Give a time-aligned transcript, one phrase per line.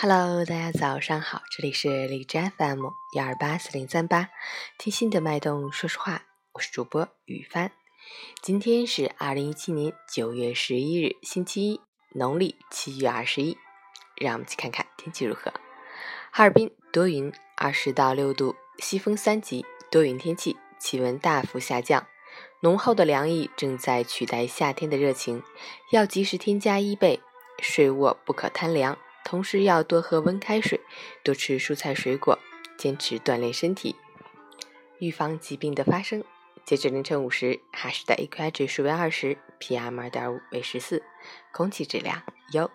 [0.00, 2.84] Hello，大家早上好，这里是荔枝 FM
[3.16, 4.28] 幺二八四零三八，
[4.78, 7.72] 听心的脉动，说实话，我是主播雨帆。
[8.40, 11.80] 今天是二零一七年九月十一日，星期一，
[12.14, 13.58] 农历七月二十一。
[14.14, 15.52] 让我们去看看天气如何。
[16.30, 22.06] 哈尔滨多云，二十到六度，西风三级，多云天气，气温大幅下降，
[22.60, 25.42] 浓厚的凉意正在取代夏天的热情，
[25.90, 27.20] 要及时添加衣被，
[27.60, 28.96] 睡卧不可贪凉。
[29.28, 30.80] 同时要多喝温开水，
[31.22, 32.38] 多吃蔬菜水果，
[32.78, 33.94] 坚持锻炼身体，
[35.00, 36.24] 预防疾病的发生。
[36.64, 41.02] 截至凌晨五时，哈市的 AQI 指数为二十，PM 二点五为十四，
[41.52, 42.22] 空气质量
[42.52, 42.70] 优。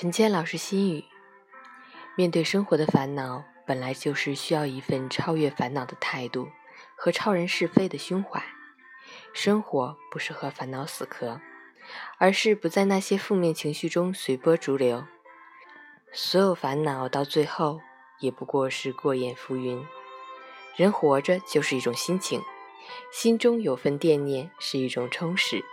[0.00, 1.04] 陈谦老师心语：
[2.14, 6.50] 面对生活的烦恼，本来就是需要一份超越烦恼的态度
[6.94, 8.40] 和超人是非的胸怀。
[9.32, 11.40] 生活不是和烦恼死磕，
[12.18, 15.04] 而是不在那些负面情绪中随波逐流。
[16.12, 17.80] 所有烦恼到最后
[18.20, 19.84] 也不过是过眼浮云。
[20.76, 22.40] 人活着就是一种心情，
[23.10, 25.64] 心中有份惦念是一种充实，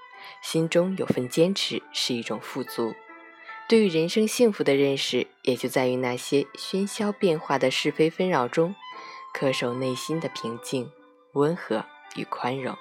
[0.41, 2.95] 心中有份坚持是一种富足。
[3.67, 8.75] 对于人生幸福的认识，也就在于那些喧嚣变化的是非纷扰中，
[9.33, 10.91] 恪守内心的平静、
[11.33, 11.83] 温和
[12.15, 12.77] 与宽容。